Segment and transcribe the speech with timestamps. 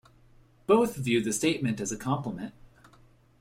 [0.65, 2.55] Both view the statement as a compliment.